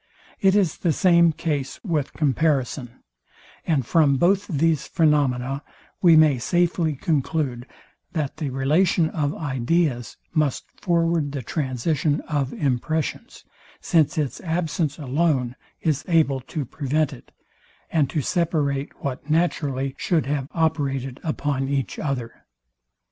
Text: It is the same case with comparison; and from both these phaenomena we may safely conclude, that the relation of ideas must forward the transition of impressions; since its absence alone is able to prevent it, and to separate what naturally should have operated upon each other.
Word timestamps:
It 0.39 0.55
is 0.55 0.79
the 0.79 0.93
same 0.93 1.31
case 1.31 1.79
with 1.83 2.13
comparison; 2.13 3.03
and 3.67 3.85
from 3.85 4.17
both 4.17 4.47
these 4.47 4.87
phaenomena 4.87 5.61
we 6.01 6.15
may 6.15 6.39
safely 6.39 6.95
conclude, 6.95 7.67
that 8.13 8.37
the 8.37 8.49
relation 8.49 9.11
of 9.11 9.35
ideas 9.35 10.17
must 10.33 10.65
forward 10.75 11.33
the 11.33 11.43
transition 11.43 12.19
of 12.21 12.51
impressions; 12.51 13.45
since 13.79 14.17
its 14.17 14.41
absence 14.41 14.97
alone 14.97 15.55
is 15.81 16.03
able 16.07 16.39
to 16.39 16.65
prevent 16.65 17.13
it, 17.13 17.31
and 17.91 18.09
to 18.09 18.21
separate 18.23 19.03
what 19.03 19.29
naturally 19.29 19.93
should 19.99 20.25
have 20.25 20.47
operated 20.53 21.19
upon 21.23 21.69
each 21.69 21.99
other. 21.99 22.47